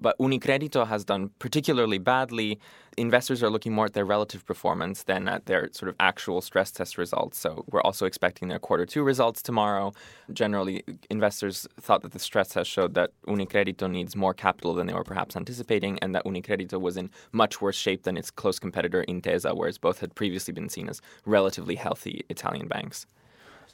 But 0.00 0.18
Unicredito 0.18 0.86
has 0.86 1.04
done 1.04 1.30
particularly 1.38 1.98
badly. 1.98 2.58
Investors 2.96 3.42
are 3.42 3.50
looking 3.50 3.72
more 3.72 3.86
at 3.86 3.92
their 3.92 4.04
relative 4.04 4.44
performance 4.44 5.04
than 5.04 5.28
at 5.28 5.46
their 5.46 5.68
sort 5.72 5.88
of 5.88 5.96
actual 6.00 6.40
stress 6.40 6.70
test 6.70 6.98
results. 6.98 7.38
So 7.38 7.64
we're 7.70 7.80
also 7.82 8.06
expecting 8.06 8.48
their 8.48 8.58
quarter 8.58 8.86
two 8.86 9.02
results 9.02 9.42
tomorrow. 9.42 9.92
Generally, 10.32 10.84
investors 11.10 11.66
thought 11.80 12.02
that 12.02 12.12
the 12.12 12.18
stress 12.18 12.50
test 12.50 12.70
showed 12.70 12.94
that 12.94 13.10
Unicredito 13.26 13.90
needs 13.90 14.16
more 14.16 14.34
capital 14.34 14.74
than 14.74 14.86
they 14.86 14.94
were 14.94 15.04
perhaps 15.04 15.36
anticipating, 15.36 15.98
and 16.00 16.14
that 16.14 16.24
Unicredito 16.24 16.80
was 16.80 16.96
in 16.96 17.10
much 17.32 17.60
worse 17.60 17.76
shape 17.76 18.02
than 18.02 18.16
its 18.16 18.30
close 18.30 18.58
competitor 18.58 19.04
Intesa, 19.08 19.56
whereas 19.56 19.78
both 19.78 20.00
had 20.00 20.14
previously 20.14 20.52
been 20.52 20.68
seen 20.68 20.88
as 20.88 21.00
relatively 21.24 21.76
healthy 21.76 22.24
Italian 22.28 22.68
banks. 22.68 23.06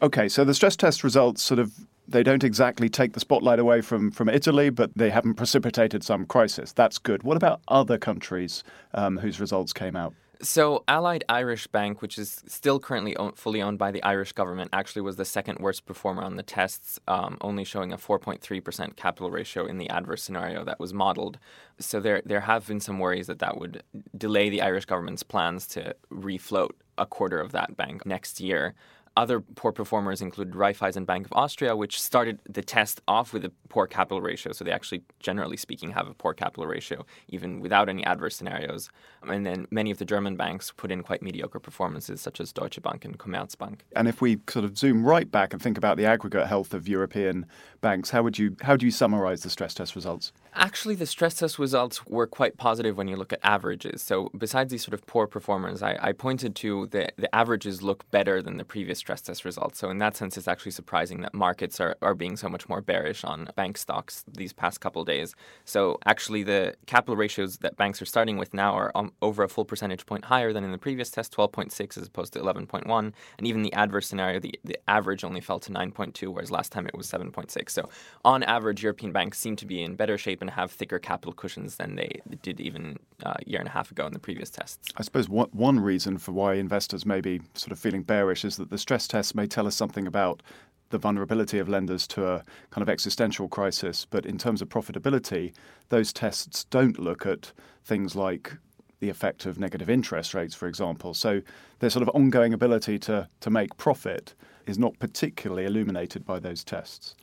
Okay, 0.04 0.28
so 0.28 0.44
the 0.44 0.52
stress 0.52 0.76
test 0.76 1.02
results 1.02 1.40
sort 1.40 1.58
of 1.58 1.73
they 2.06 2.23
don't 2.23 2.44
exactly 2.44 2.90
take 2.90 3.14
the 3.14 3.20
spotlight 3.20 3.58
away 3.58 3.80
from, 3.80 4.11
from 4.11 4.28
Italy, 4.28 4.68
but 4.68 4.90
they 4.94 5.08
haven't 5.08 5.37
precipitated 5.37 6.04
some 6.04 6.26
crisis. 6.26 6.75
That's 6.75 6.99
good. 6.99 7.23
What 7.23 7.38
about 7.38 7.62
other 7.68 7.96
countries 7.96 8.62
um, 8.92 9.16
whose 9.16 9.40
results 9.40 9.73
came 9.73 9.96
out? 9.96 10.12
So, 10.42 10.84
Allied 10.88 11.25
Irish 11.30 11.68
Bank, 11.68 12.02
which 12.02 12.18
is 12.18 12.42
still 12.46 12.78
currently 12.78 13.16
own, 13.16 13.32
fully 13.32 13.62
owned 13.62 13.78
by 13.78 13.90
the 13.90 14.02
Irish 14.02 14.32
government, 14.32 14.68
actually 14.75 15.00
was 15.00 15.16
the 15.16 15.25
second 15.25 15.61
worst 15.61 15.87
performer 15.87 16.23
on 16.23 16.37
the 16.37 16.42
tests, 16.42 17.00
um, 17.08 17.38
only 17.40 17.64
showing 17.64 17.90
a 17.90 17.96
4.3% 17.96 18.96
capital 18.96 19.30
ratio 19.30 19.64
in 19.64 19.78
the 19.78 19.88
adverse 19.88 20.23
scenario 20.23 20.62
that 20.64 20.78
was 20.78 20.92
modeled. 20.92 21.38
So, 21.78 21.99
there, 21.99 22.20
there 22.26 22.40
have 22.40 22.66
been 22.66 22.80
some 22.80 22.99
worries 22.99 23.28
that 23.28 23.38
that 23.38 23.58
would 23.58 23.82
delay 24.18 24.50
the 24.50 24.61
Irish 24.61 24.84
government's 24.84 25.23
plans 25.23 25.66
to 25.68 25.96
refloat 26.12 26.73
a 26.99 27.06
quarter 27.06 27.40
of 27.40 27.52
that 27.52 27.75
bank 27.78 28.04
next 28.04 28.38
year. 28.38 28.75
Other 29.16 29.40
poor 29.40 29.71
performers 29.71 30.21
include 30.21 30.52
Raiffeisen 30.52 31.06
Bank 31.06 31.26
of 31.26 31.33
Austria, 31.35 31.76
which 31.76 32.00
started 32.00 32.40
the 32.49 32.62
test 32.62 33.00
off 33.06 33.33
with 33.33 33.44
a 33.44 33.52
poor 33.68 33.87
capital 33.87 34.21
ratio. 34.21 34.52
So 34.52 34.64
they 34.64 34.73
actually, 34.73 35.02
generally 35.21 35.56
speaking, 35.56 35.92
have 35.92 36.09
a 36.09 36.14
poor 36.14 36.35
capital 36.35 36.66
ratio, 36.66 37.06
even 37.28 37.61
without 37.61 37.88
any 37.88 38.04
adverse 38.04 38.35
scenarios. 38.35 38.90
And 39.23 39.47
then 39.47 39.68
many 39.71 39.92
of 39.92 39.99
the 39.99 40.04
German 40.04 40.35
banks 40.35 40.73
put 40.76 40.90
in 40.90 41.04
quite 41.04 41.23
mediocre 41.23 41.61
performances, 41.61 42.21
such 42.21 42.40
as 42.40 42.52
Deutsche 42.52 42.83
Bank 42.83 43.04
and 43.04 43.16
Commerzbank. 43.16 43.80
And 43.94 44.09
if 44.09 44.21
we 44.21 44.40
sort 44.49 44.64
of 44.64 44.76
zoom 44.76 45.06
right 45.06 45.30
back 45.30 45.52
and 45.52 45.62
think 45.62 45.78
about 45.78 45.97
the 45.97 46.06
aggregate 46.06 46.49
health 46.49 46.75
of 46.75 46.88
European 46.88 47.47
banks, 47.80 48.11
how 48.11 48.25
would 48.25 48.37
you 48.37 48.56
how 48.62 48.76
do 48.76 48.85
you 48.85 48.92
summarize 48.92 49.44
the 49.44 49.50
stress 49.50 49.75
test 49.75 49.94
results? 49.94 50.33
Actually, 50.54 50.97
the 50.97 51.06
stress 51.06 51.35
test 51.35 51.59
results 51.59 52.04
were 52.06 52.26
quite 52.26 52.56
positive 52.56 52.97
when 52.97 53.06
you 53.06 53.16
look 53.16 53.33
at 53.33 53.40
averages. 53.44 54.02
So 54.02 54.30
besides 54.37 54.73
these 54.73 54.85
sort 54.85 54.94
of 54.94 55.06
poor 55.06 55.26
performers, 55.26 55.83
I, 55.83 55.99
I 56.00 56.12
pointed 56.12 56.56
to 56.56 56.87
the, 56.88 57.09
the 57.16 57.33
averages 57.35 57.83
look 57.83 58.11
better 58.11 58.42
than 58.42 58.56
the 58.56 58.64
previous 58.64 59.03
stress 59.04 59.20
test 59.20 59.44
results. 59.44 59.78
So 59.78 59.90
in 59.90 59.99
that 59.99 60.16
sense, 60.16 60.38
it's 60.38 60.49
actually 60.49 60.73
surprising 60.73 61.20
that 61.20 61.34
markets 61.34 61.78
are, 61.78 61.94
are 62.00 62.14
being 62.14 62.38
so 62.38 62.49
much 62.49 62.70
more 62.70 62.80
bearish 62.80 63.23
on 63.23 63.50
bank 63.54 63.76
stocks 63.76 64.25
these 64.26 64.54
past 64.54 64.80
couple 64.80 65.04
days. 65.04 65.34
So 65.66 65.99
actually, 66.06 66.42
the 66.42 66.75
capital 66.87 67.14
ratios 67.14 67.58
that 67.58 67.76
banks 67.76 68.00
are 68.00 68.06
starting 68.06 68.38
with 68.38 68.54
now 68.54 68.73
are 68.73 68.90
um, 68.94 69.12
over 69.20 69.42
a 69.42 69.49
full 69.49 69.66
percentage 69.66 70.06
point 70.06 70.25
higher 70.25 70.54
than 70.54 70.64
in 70.64 70.73
the 70.73 70.78
previous 70.78 71.11
test, 71.11 71.37
12.6 71.37 71.99
as 71.99 72.06
opposed 72.06 72.32
to 72.32 72.38
11.1. 72.38 73.12
And 73.37 73.46
even 73.46 73.61
the 73.61 73.75
adverse 73.75 74.06
scenario, 74.06 74.40
the, 74.40 74.58
the 74.64 74.78
average 74.88 75.23
only 75.23 75.42
fell 75.42 75.61
to 75.61 75.70
9.2, 75.70 76.28
whereas 76.32 76.50
last 76.50 76.73
time 76.73 76.87
it 76.87 76.96
was 76.96 77.06
7.6. 77.06 77.68
So 77.68 77.90
on 78.25 78.42
average, 78.42 78.82
European 78.82 79.12
banks 79.12 79.38
seem 79.38 79.54
to 79.56 79.66
be 79.66 79.82
in 79.82 79.96
better 79.96 80.16
shape 80.16 80.40
and 80.40 80.49
have 80.49 80.70
thicker 80.70 80.99
capital 80.99 81.34
cushions 81.34 81.76
than 81.76 81.96
they 81.96 82.23
did 82.40 82.58
even 82.58 82.99
uh, 83.23 83.34
a 83.38 83.50
year 83.50 83.58
and 83.58 83.68
a 83.68 83.73
half 83.73 83.90
ago 83.90 84.06
in 84.06 84.14
the 84.14 84.18
previous 84.18 84.49
tests. 84.49 84.88
I 84.96 85.02
suppose 85.02 85.28
one, 85.28 85.50
one 85.52 85.78
reason 85.78 86.16
for 86.16 86.32
why 86.32 86.54
investors 86.54 87.04
may 87.04 87.20
be 87.20 87.42
sort 87.52 87.73
of 87.73 87.78
feeling 87.78 88.02
bearish 88.02 88.46
is 88.46 88.56
that 88.56 88.70
the 88.70 88.78
stress 88.78 88.93
tests 88.98 89.34
may 89.34 89.46
tell 89.46 89.66
us 89.66 89.74
something 89.74 90.06
about 90.06 90.42
the 90.90 90.98
vulnerability 90.98 91.58
of 91.58 91.68
lenders 91.68 92.06
to 92.06 92.26
a 92.26 92.44
kind 92.70 92.82
of 92.82 92.88
existential 92.88 93.48
crisis. 93.48 94.06
But 94.08 94.24
in 94.24 94.38
terms 94.38 94.62
of 94.62 94.68
profitability, 94.68 95.52
those 95.88 96.12
tests 96.12 96.64
don't 96.64 96.98
look 96.98 97.26
at 97.26 97.52
things 97.84 98.14
like 98.14 98.54
the 99.00 99.10
effect 99.10 99.44
of 99.44 99.58
negative 99.58 99.90
interest 99.90 100.34
rates, 100.34 100.54
for 100.54 100.68
example. 100.68 101.12
So 101.12 101.42
their 101.80 101.90
sort 101.90 102.02
of 102.02 102.14
ongoing 102.14 102.54
ability 102.54 102.98
to, 103.00 103.28
to 103.40 103.50
make 103.50 103.76
profit 103.76 104.34
is 104.66 104.78
not 104.78 104.98
particularly 104.98 105.64
illuminated 105.64 106.24
by 106.24 106.38
those 106.38 106.64
tests. 106.64 107.14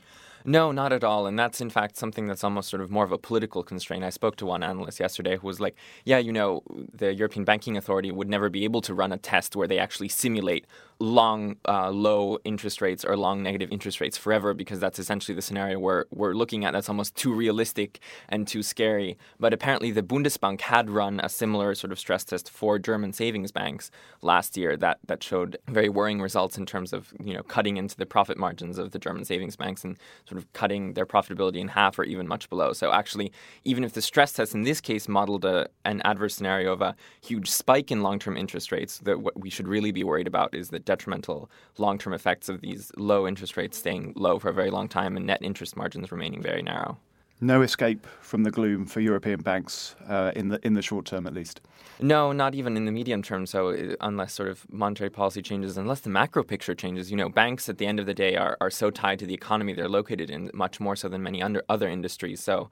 No, 0.45 0.71
not 0.71 0.93
at 0.93 1.03
all. 1.03 1.27
And 1.27 1.37
that's 1.37 1.61
in 1.61 1.69
fact 1.69 1.97
something 1.97 2.27
that's 2.27 2.43
almost 2.43 2.69
sort 2.69 2.81
of 2.81 2.89
more 2.89 3.03
of 3.03 3.11
a 3.11 3.17
political 3.17 3.63
constraint. 3.63 4.03
I 4.03 4.09
spoke 4.09 4.35
to 4.37 4.45
one 4.45 4.63
analyst 4.63 4.99
yesterday 4.99 5.37
who 5.37 5.47
was 5.47 5.59
like, 5.59 5.75
yeah, 6.05 6.17
you 6.17 6.31
know, 6.31 6.63
the 6.93 7.13
European 7.13 7.45
Banking 7.45 7.77
Authority 7.77 8.11
would 8.11 8.29
never 8.29 8.49
be 8.49 8.63
able 8.63 8.81
to 8.81 8.93
run 8.93 9.11
a 9.11 9.17
test 9.17 9.55
where 9.55 9.67
they 9.67 9.79
actually 9.79 10.09
simulate 10.09 10.65
long 11.01 11.55
uh, 11.67 11.89
low 11.89 12.37
interest 12.43 12.79
rates 12.79 13.03
or 13.03 13.17
long 13.17 13.41
negative 13.41 13.71
interest 13.71 13.99
rates 13.99 14.17
forever 14.17 14.53
because 14.53 14.79
that's 14.79 14.99
essentially 14.99 15.35
the 15.35 15.41
scenario 15.41 15.79
where 15.79 16.05
we're 16.11 16.33
looking 16.33 16.63
at 16.63 16.73
that's 16.73 16.89
almost 16.89 17.15
too 17.15 17.33
realistic 17.33 17.99
and 18.29 18.47
too 18.47 18.61
scary. 18.63 19.17
But 19.39 19.53
apparently, 19.53 19.91
the 19.91 20.03
Bundesbank 20.03 20.61
had 20.61 20.89
run 20.89 21.19
a 21.23 21.29
similar 21.29 21.75
sort 21.75 21.91
of 21.91 21.99
stress 21.99 22.23
test 22.23 22.49
for 22.49 22.77
German 22.77 23.13
savings 23.13 23.51
banks 23.51 23.89
last 24.21 24.55
year 24.55 24.77
that, 24.77 24.99
that 25.07 25.23
showed 25.23 25.57
very 25.67 25.89
worrying 25.89 26.21
results 26.21 26.57
in 26.57 26.65
terms 26.65 26.93
of 26.93 27.13
you 27.23 27.33
know 27.33 27.43
cutting 27.43 27.77
into 27.77 27.97
the 27.97 28.05
profit 28.05 28.37
margins 28.37 28.77
of 28.77 28.91
the 28.91 28.99
German 28.99 29.25
savings 29.25 29.55
banks 29.55 29.83
and 29.83 29.97
sort 30.31 30.41
of 30.41 30.51
cutting 30.53 30.93
their 30.93 31.05
profitability 31.05 31.57
in 31.57 31.67
half 31.67 31.99
or 31.99 32.05
even 32.05 32.25
much 32.25 32.49
below. 32.49 32.71
So 32.71 32.93
actually, 32.93 33.33
even 33.65 33.83
if 33.83 33.91
the 33.93 34.01
stress 34.01 34.31
test 34.31 34.55
in 34.55 34.63
this 34.63 34.79
case 34.79 35.09
modeled 35.09 35.43
a, 35.43 35.67
an 35.83 36.01
adverse 36.05 36.35
scenario 36.35 36.71
of 36.71 36.81
a 36.81 36.95
huge 37.21 37.49
spike 37.51 37.91
in 37.91 38.01
long-term 38.01 38.37
interest 38.37 38.71
rates, 38.71 38.99
that 38.99 39.19
what 39.19 39.37
we 39.37 39.49
should 39.49 39.67
really 39.67 39.91
be 39.91 40.05
worried 40.05 40.27
about 40.27 40.55
is 40.55 40.69
the 40.69 40.79
detrimental 40.79 41.51
long-term 41.77 42.13
effects 42.13 42.47
of 42.47 42.61
these 42.61 42.91
low 42.95 43.27
interest 43.27 43.57
rates 43.57 43.77
staying 43.77 44.13
low 44.15 44.39
for 44.39 44.49
a 44.49 44.53
very 44.53 44.71
long 44.71 44.87
time 44.87 45.17
and 45.17 45.25
net 45.25 45.41
interest 45.41 45.75
margins 45.75 46.11
remaining 46.11 46.41
very 46.41 46.61
narrow 46.61 46.97
no 47.41 47.63
escape 47.63 48.05
from 48.21 48.43
the 48.43 48.51
gloom 48.51 48.85
for 48.85 48.99
European 48.99 49.41
banks 49.41 49.95
uh, 50.07 50.31
in 50.35 50.49
the 50.49 50.65
in 50.65 50.73
the 50.73 50.81
short 50.81 51.05
term, 51.05 51.25
at 51.25 51.33
least. 51.33 51.59
No, 51.99 52.31
not 52.31 52.55
even 52.55 52.77
in 52.77 52.85
the 52.85 52.91
medium 52.91 53.21
term. 53.21 53.45
So 53.45 53.69
uh, 53.69 53.95
unless 54.01 54.33
sort 54.33 54.49
of 54.49 54.65
monetary 54.71 55.09
policy 55.09 55.41
changes, 55.41 55.77
unless 55.77 56.01
the 56.01 56.09
macro 56.09 56.43
picture 56.43 56.75
changes, 56.75 57.11
you 57.11 57.17
know, 57.17 57.29
banks 57.29 57.67
at 57.67 57.79
the 57.79 57.87
end 57.87 57.99
of 57.99 58.05
the 58.05 58.13
day 58.13 58.35
are, 58.35 58.57
are 58.61 58.69
so 58.69 58.91
tied 58.91 59.19
to 59.19 59.25
the 59.25 59.33
economy 59.33 59.73
they're 59.73 59.89
located 59.89 60.29
in, 60.29 60.51
much 60.53 60.79
more 60.79 60.95
so 60.95 61.09
than 61.09 61.23
many 61.23 61.41
under, 61.41 61.63
other 61.67 61.89
industries. 61.89 62.41
So 62.41 62.69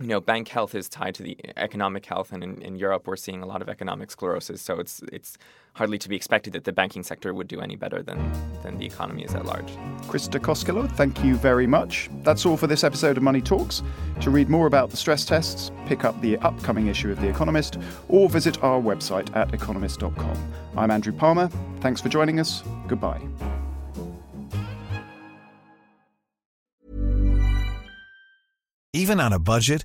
you 0.00 0.06
know, 0.06 0.20
bank 0.20 0.48
health 0.48 0.74
is 0.74 0.88
tied 0.88 1.14
to 1.16 1.22
the 1.22 1.36
economic 1.58 2.06
health, 2.06 2.32
and 2.32 2.42
in, 2.42 2.62
in, 2.62 2.76
Europe 2.76 3.06
we're 3.06 3.16
seeing 3.16 3.42
a 3.42 3.46
lot 3.46 3.60
of 3.60 3.68
economic 3.68 4.10
sclerosis. 4.10 4.62
So 4.62 4.78
it's 4.80 5.02
it's 5.12 5.36
hardly 5.74 5.98
to 5.98 6.08
be 6.08 6.16
expected 6.16 6.54
that 6.54 6.64
the 6.64 6.72
banking 6.72 7.02
sector 7.02 7.34
would 7.34 7.48
do 7.48 7.60
any 7.60 7.76
better 7.76 8.02
than 8.02 8.18
than 8.62 8.78
the 8.78 8.86
economy 8.86 9.24
is 9.24 9.34
at 9.34 9.44
large. 9.44 9.70
Krista 10.08 10.40
Koskelo, 10.40 10.90
thank 10.92 11.22
you 11.22 11.36
very 11.36 11.66
much. 11.66 12.08
That's 12.22 12.46
all 12.46 12.56
for 12.56 12.66
this 12.66 12.82
episode 12.82 13.18
of 13.18 13.22
Money 13.22 13.42
Talks. 13.42 13.82
To 14.22 14.30
read 14.30 14.48
more 14.48 14.66
about 14.66 14.90
the 14.90 14.96
stress 14.96 15.26
tests, 15.26 15.70
pick 15.86 16.04
up 16.04 16.18
the 16.22 16.38
upcoming 16.38 16.86
issue 16.86 17.10
of 17.10 17.20
The 17.20 17.28
Economist, 17.28 17.76
or 18.08 18.30
visit 18.30 18.62
our 18.64 18.80
website 18.80 19.34
at 19.36 19.52
economist.com. 19.52 20.36
I'm 20.78 20.90
Andrew 20.90 21.12
Palmer. 21.12 21.50
Thanks 21.80 22.00
for 22.00 22.08
joining 22.08 22.40
us. 22.40 22.62
Goodbye. 22.88 23.20
Even 28.92 29.20
on 29.20 29.32
a 29.32 29.38
budget, 29.38 29.84